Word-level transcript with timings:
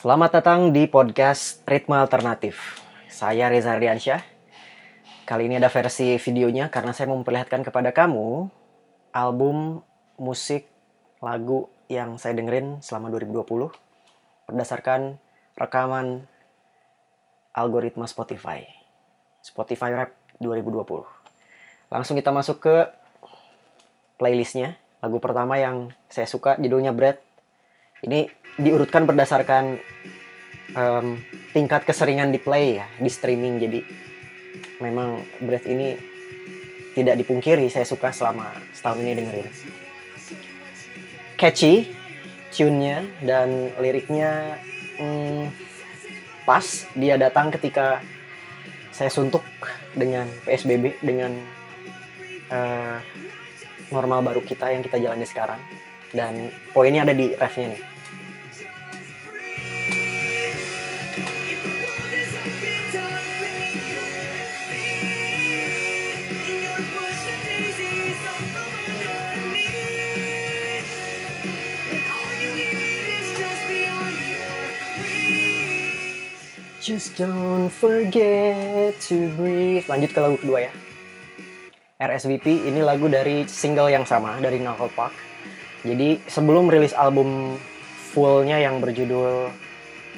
Selamat 0.00 0.32
datang 0.32 0.72
di 0.72 0.88
podcast 0.88 1.60
Ritme 1.68 1.92
Alternatif. 1.92 2.80
Saya 3.12 3.52
Reza 3.52 3.76
Ardiansyah. 3.76 4.24
Kali 5.28 5.44
ini 5.44 5.60
ada 5.60 5.68
versi 5.68 6.16
videonya 6.16 6.72
karena 6.72 6.96
saya 6.96 7.12
mau 7.12 7.20
memperlihatkan 7.20 7.60
kepada 7.60 7.92
kamu 7.92 8.48
album 9.12 9.84
musik 10.16 10.64
lagu 11.20 11.68
yang 11.92 12.16
saya 12.16 12.32
dengerin 12.32 12.80
selama 12.80 13.12
2020 13.12 14.48
berdasarkan 14.48 15.20
rekaman 15.60 16.24
algoritma 17.52 18.08
Spotify. 18.08 18.64
Spotify 19.44 19.92
Rap 19.92 20.16
2020. 20.40 21.04
Langsung 21.92 22.16
kita 22.16 22.32
masuk 22.32 22.56
ke 22.56 22.88
playlistnya. 24.16 24.80
Lagu 25.04 25.20
pertama 25.20 25.60
yang 25.60 25.92
saya 26.08 26.24
suka 26.24 26.56
judulnya 26.56 26.96
Bread. 26.96 27.20
Ini 28.00 28.32
diurutkan 28.56 29.04
berdasarkan 29.04 29.76
um, 30.72 31.20
tingkat 31.52 31.84
keseringan 31.84 32.32
di 32.32 32.40
play 32.40 32.80
ya 32.80 32.86
di 32.96 33.10
streaming. 33.12 33.60
Jadi 33.60 33.80
memang 34.80 35.20
Breath 35.44 35.68
ini 35.68 35.96
tidak 36.96 37.20
dipungkiri 37.20 37.68
saya 37.68 37.84
suka 37.84 38.10
selama 38.10 38.50
setahun 38.72 39.04
ini 39.04 39.12
dengerin. 39.20 39.48
Catchy 41.36 41.92
tune-nya 42.52 43.04
dan 43.24 43.72
liriknya 43.76 44.58
hmm, 44.96 45.52
pas. 46.48 46.64
Dia 46.96 47.20
datang 47.20 47.52
ketika 47.52 48.00
saya 48.90 49.08
suntuk 49.12 49.44
dengan 49.92 50.28
PSBB 50.48 51.00
dengan 51.04 51.36
uh, 52.48 52.96
normal 53.92 54.24
baru 54.24 54.42
kita 54.44 54.72
yang 54.72 54.80
kita 54.80 54.96
jalani 54.96 55.28
sekarang. 55.28 55.60
Dan 56.10 56.50
poinnya 56.74 57.06
ada 57.06 57.14
di 57.14 57.38
refnya 57.38 57.70
nih 57.70 57.90
Just 76.90 77.14
don't 77.14 77.70
forget 77.70 78.98
to 79.06 79.30
breathe. 79.38 79.86
Lanjut 79.86 80.10
ke 80.10 80.18
lagu 80.18 80.34
kedua 80.42 80.66
ya. 80.66 80.72
RSVP 82.02 82.66
ini 82.66 82.82
lagu 82.82 83.06
dari 83.06 83.46
single 83.46 83.94
yang 83.94 84.02
sama 84.02 84.42
dari 84.42 84.58
Knuckle 84.58 84.90
Park. 84.98 85.14
Jadi 85.86 86.18
sebelum 86.26 86.66
rilis 86.66 86.90
album 86.98 87.54
fullnya 88.10 88.58
yang 88.58 88.82
berjudul 88.82 89.54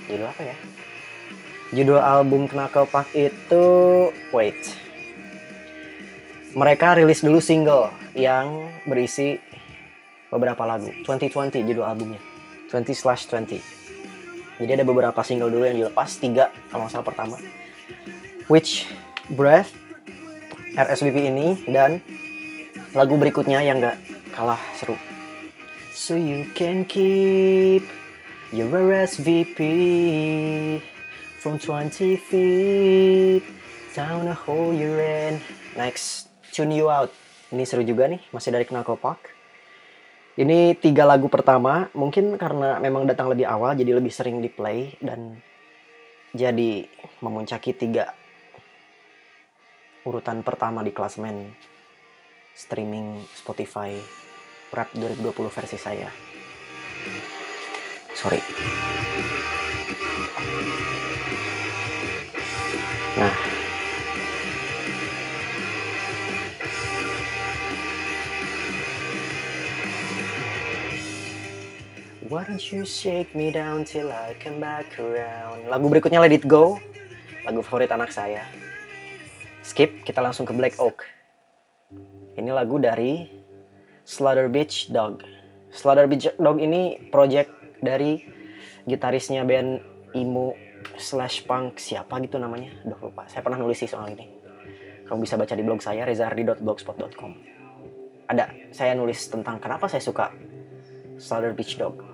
judul 0.09 0.25
apa 0.25 0.43
ya? 0.49 0.57
Judul 1.77 2.01
album 2.01 2.49
Knuckle 2.49 2.89
Park 2.89 3.13
itu 3.13 3.65
wait. 4.33 4.57
Mereka 6.57 7.05
rilis 7.05 7.21
dulu 7.21 7.45
single 7.45 7.93
yang 8.17 8.49
berisi 8.89 9.37
beberapa 10.33 10.65
lagu. 10.65 10.89
2020 11.05 11.69
judul 11.69 11.85
albumnya. 11.85 12.21
20 12.73 12.97
slash 12.97 13.29
20 13.29 13.61
jadi 14.63 14.79
ada 14.79 14.87
beberapa 14.87 15.21
single 15.27 15.51
dulu 15.51 15.67
yang 15.67 15.75
dilepas, 15.83 16.23
tiga 16.23 16.55
kalau 16.71 16.87
salah 16.87 17.03
pertama. 17.03 17.35
Which 18.47 18.87
Breath, 19.35 19.75
RSVP 20.79 21.35
ini, 21.35 21.67
dan 21.67 21.99
lagu 22.95 23.19
berikutnya 23.19 23.59
yang 23.59 23.83
nggak 23.83 23.99
kalah 24.31 24.63
seru. 24.79 24.95
So 25.93 26.15
you 26.15 26.47
can 26.55 26.87
keep 26.87 27.83
your 28.55 28.71
RSVP 28.71 29.59
from 31.43 31.59
20 31.59 32.17
feet 32.23 33.43
down 33.99 34.31
a 34.31 34.37
hole 34.37 34.71
you're 34.71 35.03
in. 35.03 35.43
Next, 35.75 36.31
Tune 36.55 36.71
You 36.71 36.87
Out. 36.87 37.11
Ini 37.51 37.67
seru 37.67 37.83
juga 37.83 38.07
nih, 38.09 38.21
masih 38.31 38.55
dari 38.55 38.65
Knuckle 38.65 38.97
Park. 38.97 39.42
Ini 40.33 40.81
tiga 40.81 41.05
lagu 41.05 41.29
pertama, 41.29 41.93
mungkin 41.93 42.41
karena 42.41 42.81
memang 42.81 43.05
datang 43.05 43.29
lebih 43.29 43.45
awal, 43.45 43.77
jadi 43.77 44.01
lebih 44.01 44.09
sering 44.09 44.41
di 44.41 44.49
play 44.49 44.97
dan 45.05 45.37
jadi 46.33 46.89
memuncaki 47.21 47.77
tiga 47.77 48.17
urutan 50.09 50.41
pertama 50.41 50.81
di 50.81 50.89
klasmen 50.89 51.53
streaming 52.57 53.21
Spotify 53.37 53.93
Rap 54.73 54.89
2020 54.97 55.53
versi 55.53 55.77
saya. 55.77 56.09
Sorry. 58.17 58.41
Nah, 63.21 63.52
Why 72.33 72.49
don't 72.49 72.65
you 72.73 72.89
shake 72.89 73.37
me 73.37 73.53
down 73.53 73.85
till 73.85 74.09
I 74.09 74.33
come 74.41 74.57
back 74.57 74.97
around? 74.97 75.69
Lagu 75.69 75.85
berikutnya 75.93 76.17
Let 76.17 76.33
It 76.33 76.49
Go. 76.49 76.81
Lagu 77.45 77.61
favorit 77.61 77.93
anak 77.93 78.09
saya. 78.09 78.49
Skip, 79.61 80.01
kita 80.01 80.25
langsung 80.25 80.49
ke 80.49 80.57
Black 80.57 80.81
Oak. 80.81 81.05
Ini 82.41 82.49
lagu 82.57 82.81
dari 82.81 83.29
Slaughter 84.09 84.49
Beach 84.49 84.89
Dog. 84.89 85.21
Slaughter 85.77 86.09
Beach 86.09 86.33
Dog 86.41 86.57
ini 86.57 87.05
project 87.13 87.53
dari 87.85 88.25
gitarisnya 88.89 89.45
band 89.45 89.85
emo 90.17 90.57
slash 90.97 91.45
punk. 91.45 91.77
Siapa 91.77 92.17
gitu 92.25 92.41
namanya? 92.41 92.73
Duh 92.81 93.13
lupa, 93.13 93.29
saya 93.29 93.45
pernah 93.45 93.61
nulis 93.61 93.77
sih 93.77 93.93
soal 93.93 94.09
ini. 94.09 94.25
Kamu 95.05 95.21
bisa 95.21 95.37
baca 95.37 95.53
di 95.53 95.61
blog 95.61 95.85
saya 95.85 96.09
rezardi.blogspot.com 96.09 97.33
Ada, 98.33 98.73
saya 98.73 98.97
nulis 98.97 99.21
tentang 99.29 99.61
kenapa 99.61 99.85
saya 99.85 100.01
suka 100.01 100.33
Slaughter 101.21 101.53
Beach 101.53 101.77
Dog 101.77 102.12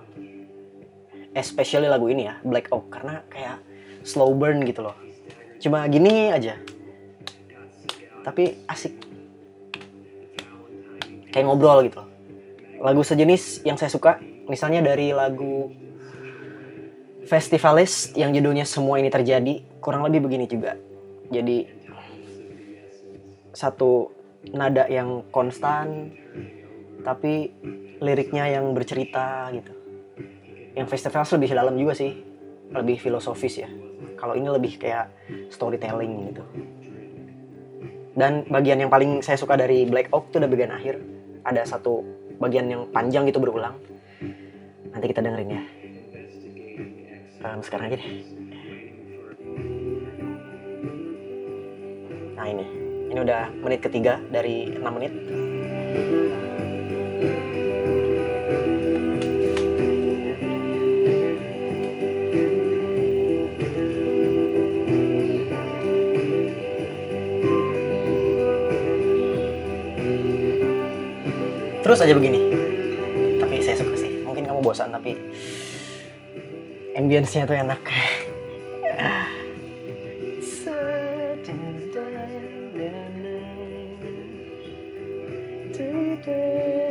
especially 1.39 1.87
lagu 1.87 2.11
ini 2.11 2.27
ya 2.27 2.43
Black 2.43 2.69
Oak 2.75 2.91
karena 2.91 3.23
kayak 3.31 3.63
slow 4.03 4.35
burn 4.35 4.67
gitu 4.67 4.83
loh. 4.83 4.97
Cuma 5.63 5.87
gini 5.87 6.35
aja. 6.35 6.59
Tapi 8.27 8.67
asik. 8.67 8.95
Kayak 11.31 11.45
ngobrol 11.47 11.87
gitu. 11.87 12.03
Loh 12.03 12.09
lagu 12.79 13.03
sejenis 13.03 13.67
yang 13.67 13.75
saya 13.75 13.91
suka 13.91 14.23
misalnya 14.47 14.83
dari 14.83 15.11
lagu 15.11 15.71
Festivalist 17.29 18.17
yang 18.17 18.33
judulnya 18.33 18.65
Semua 18.65 18.97
Ini 18.97 19.13
Terjadi 19.13 19.61
kurang 19.85 20.07
lebih 20.09 20.25
begini 20.25 20.49
juga. 20.49 20.81
Jadi 21.29 21.69
satu 23.53 24.09
nada 24.55 24.89
yang 24.89 25.29
konstan 25.29 26.15
tapi 27.05 27.53
liriknya 28.01 28.49
yang 28.49 28.73
bercerita 28.73 29.51
gitu 29.53 29.73
yang 30.79 30.87
festival 30.87 31.27
lebih 31.27 31.51
dalam 31.51 31.75
juga 31.75 31.99
sih. 31.99 32.15
Lebih 32.71 33.03
filosofis 33.03 33.67
ya. 33.67 33.69
Kalau 34.15 34.39
ini 34.39 34.47
lebih 34.47 34.79
kayak 34.79 35.11
storytelling 35.51 36.31
gitu. 36.31 36.45
Dan 38.15 38.47
bagian 38.47 38.79
yang 38.79 38.91
paling 38.91 39.23
saya 39.23 39.35
suka 39.35 39.59
dari 39.59 39.87
Black 39.87 40.15
Oak 40.15 40.31
itu 40.31 40.39
udah 40.39 40.51
bagian 40.51 40.71
akhir. 40.71 40.95
Ada 41.43 41.67
satu 41.67 42.07
bagian 42.39 42.71
yang 42.71 42.83
panjang 42.95 43.27
gitu 43.27 43.43
berulang. 43.43 43.75
Nanti 44.95 45.07
kita 45.11 45.23
dengerin 45.23 45.51
ya. 45.51 45.63
Um, 47.43 47.59
sekarang 47.63 47.91
aja 47.91 47.97
deh. 47.99 48.11
Nah 52.39 52.47
ini. 52.47 52.67
Ini 53.09 53.19
udah 53.25 53.51
menit 53.65 53.81
ketiga 53.81 54.21
dari 54.29 54.77
6 54.77 54.85
menit 54.93 55.13
terus 71.89 72.05
aja 72.05 72.13
begini. 72.13 72.53
Tapi 73.41 73.65
saya 73.65 73.81
suka 73.81 73.97
sih. 73.97 74.21
Mungkin 74.21 74.45
kamu 74.45 74.61
bosan 74.61 74.93
tapi 74.93 75.17
ambience-nya 76.93 77.49
tuh 77.49 77.57
enak. 77.57 77.81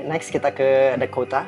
Next 0.09 0.33
kita 0.33 0.49
ke 0.49 0.97
Dakota. 0.97 1.45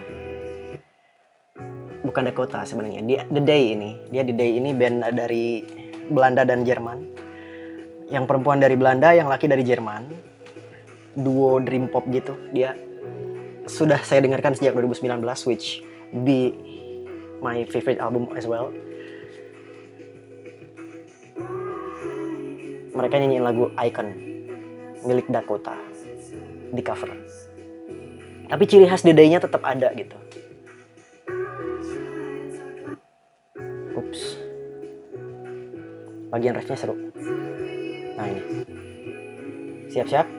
Bukan 2.06 2.30
Dakota 2.30 2.62
sebenarnya. 2.70 3.02
Dia 3.02 3.26
The 3.34 3.42
Day 3.42 3.74
ini. 3.74 3.98
Dia 4.14 4.22
The 4.30 4.36
Day 4.38 4.62
ini 4.62 4.78
band 4.78 5.10
dari 5.18 5.66
Belanda 6.06 6.46
dan 6.46 6.62
Jerman. 6.62 7.02
Yang 8.14 8.30
perempuan 8.30 8.62
dari 8.62 8.78
Belanda 8.78 9.10
yang 9.18 9.26
laki 9.26 9.50
dari 9.50 9.66
Jerman. 9.66 10.06
Duo 11.18 11.58
dream 11.58 11.90
pop 11.90 12.06
gitu. 12.14 12.38
Dia 12.54 12.78
sudah 13.70 14.02
saya 14.02 14.26
dengarkan 14.26 14.58
sejak 14.58 14.74
2019 14.74 15.22
which 15.46 15.86
be 16.26 16.58
my 17.38 17.62
favorite 17.70 18.02
album 18.02 18.26
as 18.34 18.50
well. 18.50 18.74
Mereka 22.98 23.16
nyanyiin 23.22 23.46
lagu 23.46 23.70
Icon 23.78 24.10
milik 25.06 25.30
Dakota 25.30 25.78
di 26.74 26.82
cover. 26.82 27.14
Tapi 28.50 28.64
ciri 28.66 28.90
khas 28.90 29.06
dedainya 29.06 29.38
tetap 29.38 29.62
ada 29.62 29.94
gitu. 29.94 30.18
Ups. 33.94 34.22
Bagian 36.34 36.58
refnya 36.58 36.76
seru. 36.76 36.98
Nah 38.18 38.26
ini. 38.26 38.42
Siap-siap. 39.94 40.39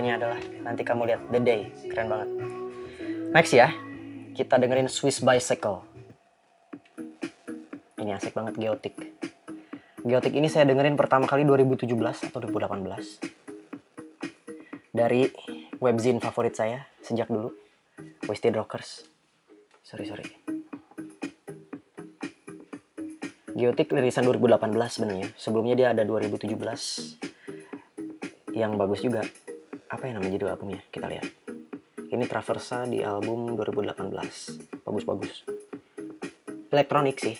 Ya 0.00 0.16
pokoknya 0.16 0.16
adalah 0.16 0.40
nanti 0.64 0.80
kamu 0.80 1.02
lihat 1.12 1.20
The 1.28 1.40
Day. 1.44 1.68
Keren 1.92 2.08
banget. 2.08 2.28
Next 3.36 3.52
ya. 3.52 3.68
Kita 4.32 4.56
dengerin 4.56 4.88
Swiss 4.88 5.20
Bicycle. 5.20 5.84
Ini 8.00 8.16
asik 8.16 8.32
banget 8.32 8.56
Geotik 8.56 8.96
Geotik 10.00 10.32
ini 10.32 10.48
saya 10.48 10.64
dengerin 10.64 10.96
pertama 10.96 11.28
kali 11.28 11.44
2017 11.44 11.84
atau 12.32 12.40
2018 12.40 13.20
dari 14.96 15.28
webzine 15.76 16.16
favorit 16.16 16.56
saya 16.56 16.88
sejak 17.04 17.28
dulu. 17.28 17.52
Wasted 18.24 18.56
Rockers. 18.56 19.04
Sorry 19.84 20.08
sorry. 20.08 20.24
Geotik 23.52 23.92
rilisan 23.92 24.24
2018 24.24 24.64
sebenarnya 24.88 25.28
sebelumnya 25.36 25.76
dia 25.76 25.92
ada 25.92 26.08
2017 26.08 26.56
yang 28.56 28.80
bagus 28.80 29.04
juga 29.04 29.20
apa 30.00 30.08
yang 30.08 30.16
namanya 30.16 30.32
judul 30.40 30.48
albumnya? 30.48 30.80
Kita 30.88 31.12
lihat. 31.12 31.28
Ini 32.08 32.24
Traversa 32.24 32.88
di 32.88 33.04
album 33.04 33.52
2018 33.52 34.80
bagus-bagus. 34.80 35.44
Elektronik 36.72 37.20
sih. 37.20 37.36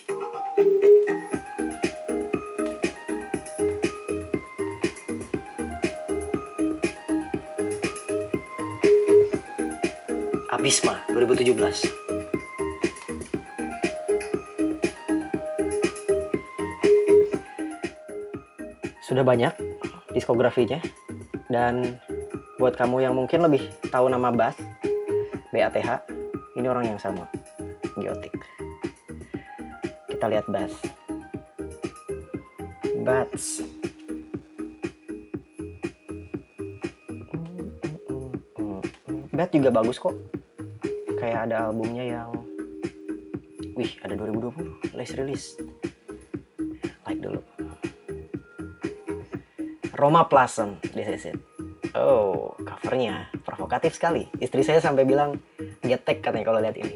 Abisma 10.53 11.01
2017 11.09 11.57
sudah 19.01 19.25
banyak 19.25 19.49
diskografinya 20.13 20.77
dan 21.49 21.97
buat 22.61 22.77
kamu 22.77 23.01
yang 23.01 23.17
mungkin 23.17 23.41
lebih 23.41 23.73
tahu 23.89 24.05
nama 24.05 24.29
Bass 24.29 24.53
BATH 25.49 26.05
ini 26.53 26.69
orang 26.69 26.93
yang 26.93 27.01
sama 27.01 27.25
Geotik 27.97 28.37
kita 30.13 30.29
lihat 30.29 30.45
Bass 30.45 30.69
Bats 33.01 33.65
Bat 39.31 39.57
juga 39.57 39.73
bagus 39.73 39.97
kok. 39.97 40.13
Kayak 41.17 41.49
ada 41.49 41.71
albumnya 41.71 42.05
yang 42.05 42.29
wih 43.73 43.89
ada 44.05 44.13
2020 44.13 44.93
last 44.93 45.17
release. 45.17 45.57
Like 47.09 47.25
dulu. 47.25 47.41
Roma 49.97 50.29
Blossom 50.29 50.77
this 50.93 51.09
is 51.09 51.25
it 51.33 51.50
oh 52.01 52.57
covernya 52.61 53.29
provokatif 53.45 53.95
sekali. 53.95 54.27
Istri 54.41 54.61
saya 54.65 54.79
sampai 54.81 55.05
bilang 55.05 55.37
getek 55.85 56.25
katanya 56.25 56.45
kalau 56.49 56.59
lihat 56.59 56.77
ini. 56.77 56.95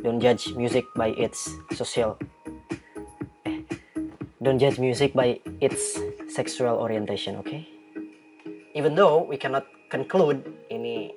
Don't 0.00 0.22
judge 0.22 0.54
music 0.56 0.88
by 0.96 1.12
its 1.18 1.52
social 1.74 2.16
eh 3.44 3.60
don't 4.38 4.56
judge 4.56 4.78
music 4.78 5.12
by 5.12 5.36
its 5.60 5.98
sexual 6.30 6.78
orientation 6.78 7.36
okay? 7.42 7.66
Even 8.72 8.94
though 8.94 9.26
we 9.26 9.36
cannot 9.36 9.66
conclude 9.90 10.40
ini 10.70 11.10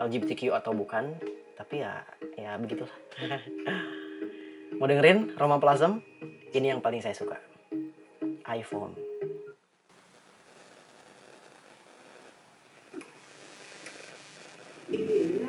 LGBTQ 0.00 0.56
atau 0.56 0.72
bukan 0.72 1.14
tapi 1.54 1.84
ya 1.84 2.02
ya 2.34 2.58
begitulah. 2.58 2.96
Mau 4.80 4.90
dengerin 4.90 5.38
Roma 5.38 5.62
Plasm 5.62 6.02
ini 6.50 6.74
yang 6.74 6.82
paling 6.82 6.98
saya 7.04 7.14
suka. 7.14 7.38
iPhone 8.44 8.92
Thank 15.26 15.42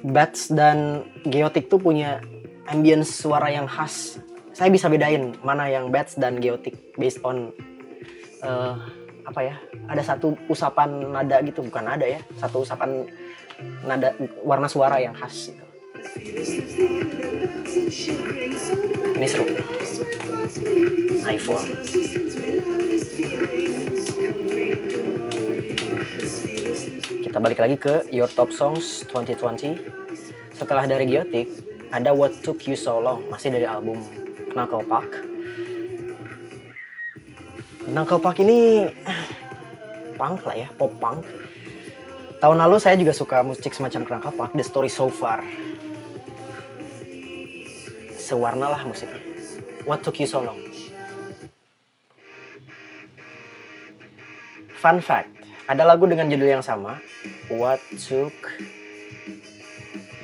Bats 0.08 0.48
dan 0.48 1.04
Geotik 1.28 1.68
tuh 1.68 1.76
punya 1.76 2.24
ambience 2.64 3.12
suara 3.12 3.52
yang 3.52 3.68
khas. 3.68 4.16
Saya 4.56 4.72
bisa 4.72 4.88
bedain 4.88 5.36
mana 5.44 5.68
yang 5.68 5.92
Bats 5.92 6.16
dan 6.16 6.40
Geotik 6.40 6.96
based 6.96 7.20
on 7.22 7.52
eh, 8.40 8.74
apa 9.28 9.40
ya? 9.44 9.54
Ada 9.92 10.16
satu 10.16 10.32
usapan 10.48 11.12
nada 11.12 11.44
gitu, 11.44 11.60
bukan 11.60 11.84
nada 11.84 12.08
ya, 12.08 12.20
satu 12.40 12.64
usapan 12.64 13.04
nada 13.84 14.16
warna 14.40 14.66
suara 14.66 14.96
yang 14.96 15.12
khas 15.12 15.52
gitu. 15.52 15.64
Ini 19.18 19.26
seru. 19.28 19.44
iPhone. 21.28 21.68
Kita 27.28 27.44
balik 27.44 27.60
lagi 27.60 27.76
ke 27.76 28.08
Your 28.08 28.32
Top 28.32 28.48
Songs 28.48 29.04
2020. 29.12 29.76
Setelah 30.56 30.88
dari 30.88 31.04
Geotik, 31.04 31.44
ada 31.92 32.16
What 32.16 32.40
Took 32.40 32.64
You 32.64 32.72
So 32.72 33.04
Long, 33.04 33.28
masih 33.28 33.52
dari 33.52 33.68
album 33.68 34.00
Knuckle 34.56 34.80
Puck. 34.88 35.04
Knuckle 37.84 38.24
Puck 38.24 38.40
ini 38.40 38.88
punk 40.16 40.40
lah 40.48 40.56
ya, 40.56 40.72
pop 40.72 40.88
punk. 40.96 41.20
Tahun 42.40 42.56
lalu 42.56 42.80
saya 42.80 42.96
juga 42.96 43.12
suka 43.12 43.44
musik 43.44 43.76
semacam 43.76 44.08
Knuckle 44.08 44.32
Puck, 44.32 44.56
The 44.56 44.64
Story 44.64 44.88
So 44.88 45.12
Far. 45.12 45.44
Sewarna 48.16 48.72
lah 48.72 48.88
musiknya. 48.88 49.20
What 49.84 50.00
Took 50.00 50.16
You 50.16 50.24
So 50.24 50.40
Long. 50.40 50.56
Fun 54.80 55.04
fact, 55.04 55.37
ada 55.68 55.84
lagu 55.84 56.08
dengan 56.08 56.32
judul 56.32 56.48
yang 56.48 56.64
sama, 56.64 56.96
What 57.52 57.84
Took 58.00 58.32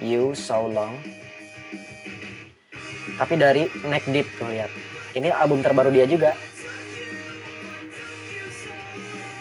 You 0.01 0.33
So 0.33 0.65
Long. 0.73 0.97
Tapi 3.21 3.37
dari 3.37 3.69
Neck 3.85 4.09
Deep 4.09 4.25
tuh 4.41 4.49
lihat. 4.49 4.73
Ini 5.13 5.29
album 5.37 5.61
terbaru 5.61 5.93
dia 5.93 6.09
juga. 6.09 6.33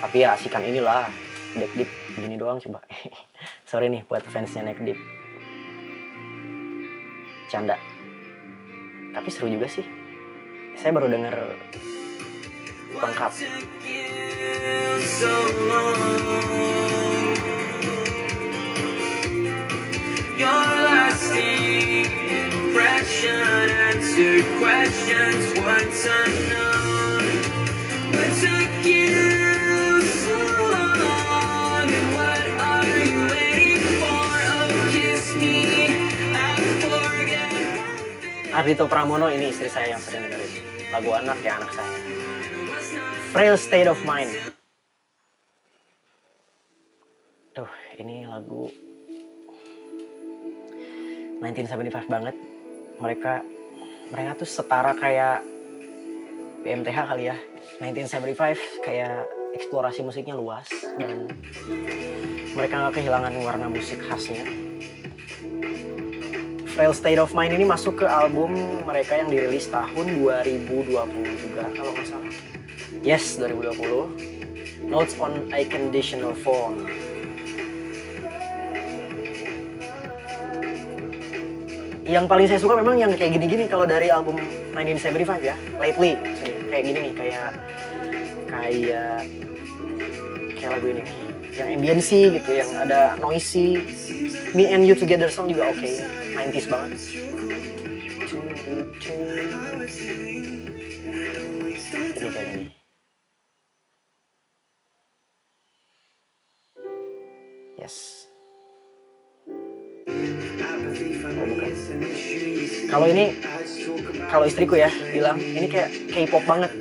Tapi 0.03 0.27
ya 0.27 0.35
asikan 0.35 0.61
inilah 0.67 1.07
Neck 1.55 1.71
Deep 1.71 1.89
gini 2.19 2.35
doang 2.35 2.59
coba. 2.59 2.83
Sorry 3.71 3.87
nih 3.87 4.03
buat 4.03 4.27
fansnya 4.27 4.67
Neck 4.67 4.83
Deep. 4.83 4.99
Canda. 7.47 7.79
Tapi 9.15 9.29
seru 9.31 9.47
juga 9.47 9.71
sih. 9.71 9.87
Saya 10.75 10.91
baru 10.91 11.07
denger 11.07 11.35
lengkap. 12.91 13.31
Ardito 38.53 38.85
Pramono 38.85 39.33
ini 39.33 39.49
istri 39.49 39.65
saya 39.65 39.97
yang 39.97 39.99
sering 39.99 40.29
dengerin. 40.29 40.61
Lagu 40.93 41.09
anak 41.09 41.41
ya 41.41 41.57
anak 41.57 41.73
saya. 41.73 41.89
Frail 43.33 43.57
State 43.57 43.89
of 43.89 43.97
Mind. 44.05 44.52
Ini 47.99 48.25
lagu 48.25 48.69
1975 51.43 52.07
banget. 52.07 52.35
Mereka 52.97 53.33
mereka 54.13 54.31
tuh 54.39 54.47
setara 54.47 54.93
kayak 54.95 55.43
BMTH 56.63 56.97
kali 57.09 57.29
ya. 57.29 57.37
1975 57.81 58.85
kayak 58.85 59.27
eksplorasi 59.53 60.01
musiknya 60.01 60.33
luas 60.33 60.65
dan 60.97 61.29
mereka 62.53 62.73
nggak 62.79 62.95
kehilangan 63.01 63.33
warna 63.43 63.67
musik 63.69 63.99
khasnya. 64.07 64.45
Frail 66.73 66.89
State 66.89 67.21
of 67.21 67.37
Mind 67.37 67.53
ini 67.53 67.69
masuk 67.69 68.01
ke 68.01 68.05
album 68.09 68.57
mereka 68.81 69.21
yang 69.21 69.29
dirilis 69.29 69.69
tahun 69.69 70.09
2020 70.25 70.89
juga 71.37 71.69
kalau 71.69 71.93
nggak 71.93 72.07
salah. 72.09 72.33
Yes, 73.05 73.37
2020. 73.37 74.89
Notes 74.89 75.13
on 75.21 75.53
a 75.53 75.61
Conditional 75.69 76.33
Form. 76.33 76.81
Yang 82.13 82.29
paling 82.29 82.45
saya 82.45 82.61
suka 82.61 82.77
memang 82.77 83.01
yang 83.01 83.09
kayak 83.17 83.41
gini-gini 83.41 83.65
kalau 83.65 83.89
dari 83.89 84.13
album 84.13 84.37
1975 84.77 85.41
ya, 85.41 85.57
lately 85.81 86.13
kayak 86.69 86.83
gini 86.85 86.97
nih, 87.09 87.13
kayak 87.17 87.49
kayak 88.53 89.25
kayak 90.53 90.69
lagu 90.77 90.87
ini 90.93 91.03
yang 91.57 91.69
ambiency 91.73 92.37
gitu, 92.37 92.49
yang 92.53 92.69
ada 92.77 93.17
noisy. 93.17 93.81
Me 94.53 94.69
and 94.69 94.85
You 94.85 94.93
Together 94.93 95.33
song 95.33 95.49
juga 95.49 95.73
oke, 95.73 95.89
90s 96.37 96.69
banget. 96.69 97.01
Ini 102.13 102.29
kayak 102.29 102.47
gini. 102.53 102.69
Yes. 107.81 108.22
Kalau 112.89 113.09
ini, 113.09 113.33
kalau 114.29 114.45
istriku 114.45 114.77
ya 114.77 114.89
bilang 115.09 115.41
ini 115.41 115.65
kayak 115.65 115.89
K-pop 116.13 116.45
banget, 116.45 116.71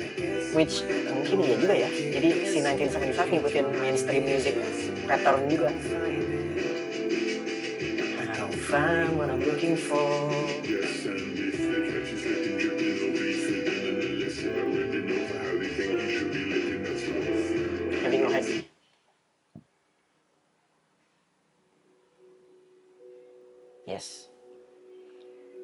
which 0.52 0.84
mungkin 1.08 1.36
iya 1.48 1.56
juga 1.56 1.74
ya. 1.74 1.88
Jadi 1.88 2.28
si 2.48 2.58
1975 2.60 3.32
ngikutin 3.32 3.66
mainstream 3.80 4.24
music 4.28 4.54
pattern 5.08 5.48
juga. 5.48 5.72
I 8.20 8.24
don't 8.36 8.52
find 8.52 9.16
what 9.16 9.32
I'm 9.32 9.40
looking 9.40 9.76
for. 9.80 10.30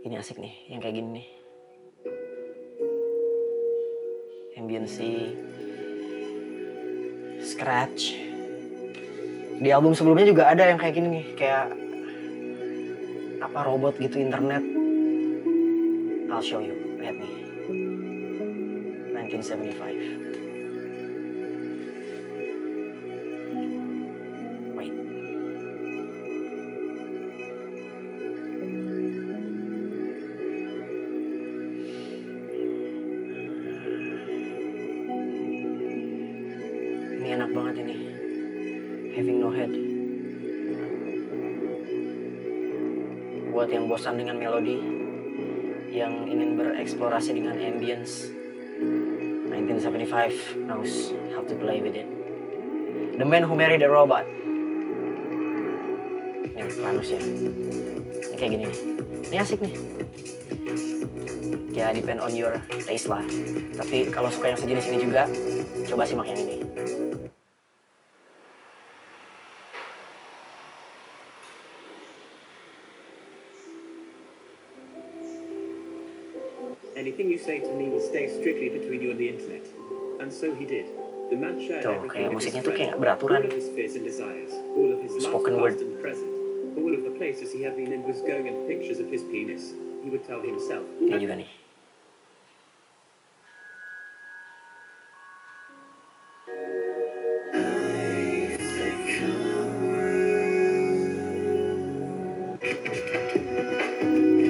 Ini 0.09 0.25
asik 0.25 0.41
nih, 0.41 0.73
yang 0.73 0.81
kayak 0.81 1.05
gini 1.05 1.21
nih. 1.21 1.29
Ambiency, 4.57 5.37
scratch. 7.45 8.17
Di 9.61 9.69
album 9.69 9.93
sebelumnya 9.93 10.25
juga 10.25 10.49
ada 10.49 10.65
yang 10.65 10.81
kayak 10.81 10.97
gini 10.97 11.09
nih, 11.13 11.27
kayak 11.37 11.77
apa 13.45 13.61
robot 13.69 14.01
gitu 14.01 14.17
internet. 14.17 14.65
I'll 16.33 16.41
show 16.41 16.65
you, 16.65 16.73
lihat 16.97 17.21
nih. 17.21 17.33
1975. 19.13 20.28
Buat 43.69 43.85
yang 43.85 43.93
bosan 43.93 44.17
dengan 44.17 44.41
melodi, 44.41 44.81
yang 45.93 46.25
ingin 46.25 46.57
bereksplorasi 46.57 47.37
dengan 47.37 47.53
ambience, 47.61 48.33
1975 49.53 50.57
knows 50.65 51.13
how 51.37 51.45
to 51.45 51.53
play 51.53 51.85
with 51.85 51.93
it. 51.93 52.09
The 53.21 53.29
Man 53.29 53.45
Who 53.45 53.53
Married 53.53 53.85
a 53.85 53.93
Robot. 53.93 54.25
Ini 56.49 56.81
Lanus 56.81 57.13
ya. 57.13 57.21
Ini 57.21 58.37
kayak 58.41 58.51
gini 58.57 58.65
nih. 58.73 58.77
Ini 59.29 59.37
asik 59.37 59.61
nih. 59.61 59.75
Ya 61.77 61.93
depend 61.93 62.25
on 62.25 62.33
your 62.33 62.57
taste 62.89 63.13
lah. 63.13 63.21
Tapi 63.77 64.09
kalau 64.09 64.33
suka 64.33 64.57
yang 64.57 64.61
sejenis 64.65 64.89
ini 64.89 65.13
juga, 65.13 65.29
coba 65.93 66.09
simak 66.09 66.33
yang 66.33 66.41
ini. 66.41 66.65
Anything 77.19 77.33
you 77.33 77.45
say 77.45 77.59
to 77.59 77.75
me 77.75 77.89
will 77.89 78.01
stay 78.01 78.29
strictly 78.29 78.69
between 78.69 79.03
you 79.03 79.11
and 79.11 79.19
the 79.19 79.29
internet. 79.29 79.67
And 80.21 80.33
so 80.33 80.55
he 80.55 80.65
did. 80.65 80.87
The 81.31 81.35
man 81.35 81.59
shared 81.59 81.83
Tuh, 81.83 82.07
kayak 82.07 82.31
musiknya 82.31 82.63
tuh 82.63 82.71
kayak 82.71 82.95
beraturan. 82.95 83.43
all 83.43 83.51
of 83.51 83.59
his 83.59 83.67
fears 83.75 83.99
and 83.99 84.07
desires, 84.07 84.55
all 84.79 84.87
of 84.95 85.03
his 85.03 85.19
life 85.19 85.27
Spoken 85.27 85.59
word. 85.59 85.83
and 85.83 85.99
present, 85.99 86.31
all 86.79 86.95
of 86.95 87.03
the 87.03 87.11
places 87.19 87.51
he 87.51 87.67
had 87.67 87.75
been 87.75 87.91
in 87.91 88.07
was 88.07 88.23
going 88.23 88.47
and 88.47 88.71
pictures 88.71 89.03
of 89.03 89.11
his 89.11 89.27
penis. 89.27 89.75
He 90.07 90.15
would 90.15 90.23
tell 90.31 90.39
himself. 90.39 90.87
Ini 91.03 91.19
juga 91.19 91.43
nih. 91.43 91.51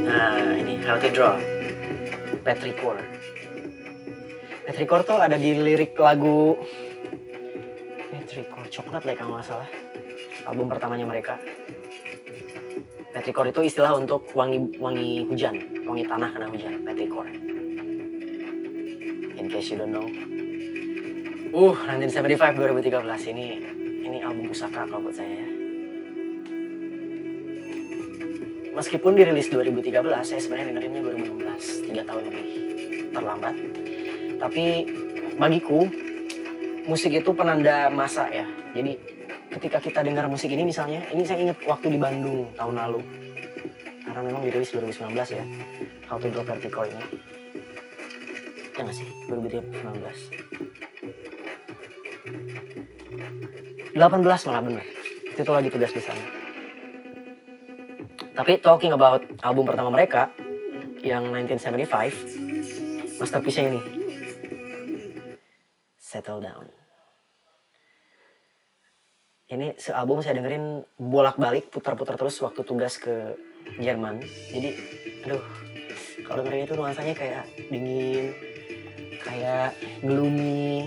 Nah, 0.05 0.53
ini 0.61 0.85
How 0.85 1.01
to 1.01 1.09
Draw. 1.09 1.48
Petrichor. 2.49 2.97
Petrichor 4.65 5.01
tuh 5.05 5.21
ada 5.21 5.37
di 5.37 5.53
lirik 5.53 5.93
lagu 6.01 6.57
Petrichor 8.09 8.65
coklat 8.73 9.05
lah 9.05 9.13
kalau 9.21 9.37
nggak 9.37 9.45
salah. 9.45 9.69
Album 10.49 10.73
pertamanya 10.73 11.05
mereka. 11.05 11.37
Petrichor 13.13 13.53
itu 13.53 13.61
istilah 13.69 13.93
untuk 14.01 14.33
wangi 14.33 14.81
wangi 14.81 15.29
hujan, 15.29 15.61
wangi 15.85 16.09
tanah 16.09 16.33
kena 16.33 16.49
hujan. 16.49 16.73
Petrichor. 16.89 17.29
In 19.37 19.45
case 19.53 19.69
you 19.69 19.85
don't 19.85 19.93
know. 19.93 20.09
Uh, 21.53 21.77
1975 21.85 22.57
2013 22.81 23.33
ini 23.37 23.47
ini 24.09 24.25
album 24.25 24.49
pusaka 24.49 24.89
kalau 24.89 25.05
buat 25.05 25.13
saya 25.13 25.37
ya. 25.37 25.58
Meskipun 28.79 29.19
dirilis 29.19 29.51
2013, 29.51 29.91
saya 30.23 30.39
sebenarnya 30.39 30.71
dengerinnya 30.71 31.03
2016, 31.03 31.91
3 31.91 31.99
tahun 32.07 32.23
lebih 32.31 32.47
terlambat. 33.11 33.55
Tapi 34.39 34.87
bagiku 35.35 35.91
musik 36.87 37.11
itu 37.11 37.35
penanda 37.35 37.91
masa 37.91 38.31
ya. 38.31 38.47
Jadi 38.79 38.95
ketika 39.51 39.83
kita 39.83 40.07
dengar 40.07 40.31
musik 40.31 40.47
ini 40.55 40.63
misalnya, 40.63 41.03
ini 41.11 41.27
saya 41.27 41.43
ingat 41.43 41.59
waktu 41.67 41.91
di 41.91 41.99
Bandung 41.99 42.55
tahun 42.55 42.79
lalu. 42.79 43.03
Karena 44.07 44.23
memang 44.23 44.47
dirilis 44.47 44.71
2019 44.71 45.11
ya. 45.35 45.43
How 46.07 46.23
to 46.23 46.31
Draw 46.31 46.47
Vertical 46.47 46.87
ini. 46.87 47.03
Ya 48.79 48.87
nggak 48.87 48.95
sih? 48.95 49.11
2019. 49.27 49.75
18 53.99 54.47
malah 54.47 54.63
bener. 54.63 54.87
Itu 55.35 55.51
lagi 55.51 55.67
tugas 55.67 55.91
di 55.91 55.99
sana. 55.99 56.38
Tapi 58.39 58.63
talking 58.63 58.95
about 58.95 59.27
album 59.43 59.67
pertama 59.67 59.91
mereka 59.91 60.31
yang 61.03 61.27
1975, 61.35 63.19
masterpiece 63.19 63.59
ini. 63.67 63.83
Settle 65.99 66.39
Down. 66.39 66.71
Ini 69.51 69.75
sealbum 69.75 70.23
saya 70.23 70.39
dengerin 70.39 70.87
bolak-balik, 71.03 71.67
putar-putar 71.75 72.15
terus 72.15 72.39
waktu 72.39 72.63
tugas 72.63 72.95
ke 73.03 73.35
Jerman. 73.83 74.23
Jadi, 74.55 74.71
aduh, 75.27 75.43
kalau 76.23 76.47
dengerin 76.47 76.71
itu 76.71 76.79
nuansanya 76.79 77.19
kayak 77.19 77.43
dingin, 77.75 78.39
kayak 79.19 79.75
gloomy. 79.99 80.87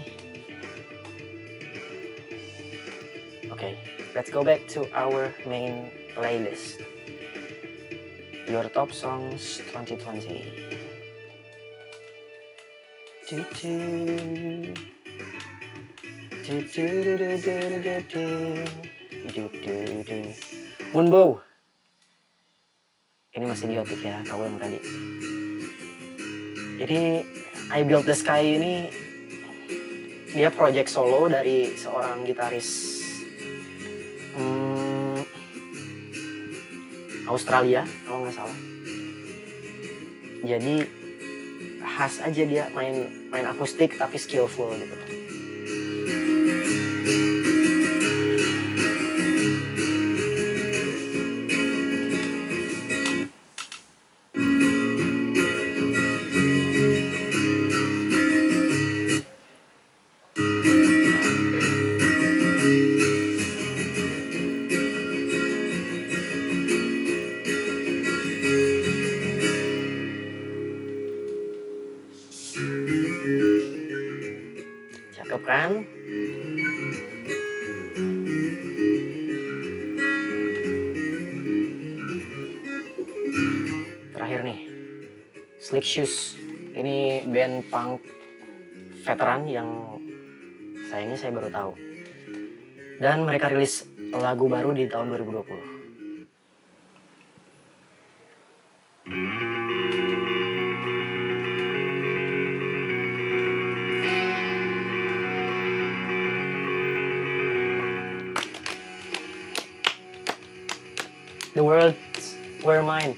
Oke, 3.51 3.75
let's 4.15 4.31
go 4.31 4.39
back 4.39 4.63
to 4.71 4.87
our 4.95 5.35
main 5.43 5.91
playlist. 6.15 6.79
Your 8.51 8.67
top 8.67 8.91
songs 8.91 9.63
2020. 9.71 10.43
Du, 13.29 13.45
du. 13.55 14.73
Du, 16.43 16.59
du, 16.59 16.83
du, 16.99 17.15
du, 17.15 17.31
du, 17.39 17.55
du, 17.71 17.79
du, 17.79 17.95
du. 18.11 18.27
Du, 19.31 19.43
du, 19.63 20.03
du. 20.03 20.17
Moonbow. 20.91 21.39
Ini 23.31 23.47
masih 23.47 23.71
diotik 23.71 24.03
ya, 24.03 24.19
kau 24.27 24.43
yang 24.43 24.59
tadi. 24.59 24.83
Jadi 26.75 27.23
I 27.71 27.79
Built 27.87 28.03
the 28.03 28.11
Sky 28.11 28.59
ini 28.59 28.91
dia 30.35 30.51
project 30.51 30.91
solo 30.91 31.31
dari 31.31 31.71
seorang 31.79 32.27
gitaris 32.27 32.90
Australia 37.31 37.87
kalau 38.03 38.27
nggak 38.27 38.35
salah. 38.35 38.57
Jadi 40.41 40.75
khas 41.81 42.19
aja 42.21 42.43
dia 42.43 42.63
main 42.75 43.07
main 43.31 43.45
akustik 43.47 43.95
tapi 43.95 44.19
skillful 44.19 44.75
gitu. 44.75 44.95
Kan? 75.43 75.83
Terakhir 84.13 84.39
nih, 84.45 84.59
Slick 85.57 85.85
Shoes. 85.85 86.37
Ini 86.71 87.27
band 87.27 87.67
punk 87.67 87.99
veteran 89.03 89.43
yang 89.49 89.69
sayangnya 90.87 91.17
saya 91.19 91.31
baru 91.35 91.49
tahu. 91.51 91.71
Dan 93.01 93.25
mereka 93.25 93.49
rilis 93.49 93.89
lagu 94.13 94.45
baru 94.45 94.71
di 94.71 94.85
tahun 94.87 95.09
2020. 95.11 95.80
World 111.71 111.95
were 112.67 112.83
mine. 112.83 113.15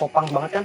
Popang 0.00 0.24
banget 0.32 0.50
kan? 0.56 0.64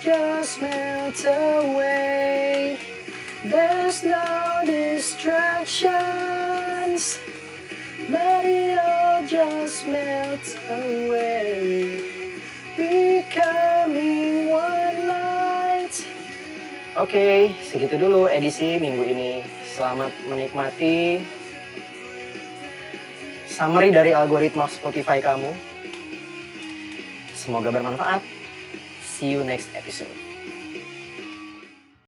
Just 0.00 0.60
melt 0.60 1.24
away. 1.24 2.76
There's 3.44 4.02
no 4.02 4.62
distractions. 4.64 7.20
Let 8.08 8.44
it 8.44 8.78
all 8.78 9.24
just 9.26 9.86
melt 9.86 10.58
away. 10.70 12.00
Becoming 12.76 14.50
one 14.50 15.06
light. 15.06 16.06
Oke, 16.98 17.54
segitu 17.62 17.98
dulu 17.98 18.26
edisi 18.26 18.78
minggu 18.82 19.04
ini. 19.06 19.44
Selamat 19.74 20.12
menikmati 20.30 21.18
summary 23.50 23.90
dari 23.94 24.14
algoritma 24.14 24.66
Spotify 24.66 25.22
kamu. 25.22 25.54
Semoga 27.34 27.70
bermanfaat. 27.70 28.43
See 29.24 29.30
you 29.30 29.42
next 29.42 29.70
episode. 29.74 30.23